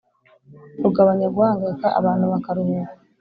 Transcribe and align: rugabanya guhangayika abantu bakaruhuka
rugabanya 0.83 1.27
guhangayika 1.35 1.87
abantu 1.99 2.25
bakaruhuka 2.33 2.91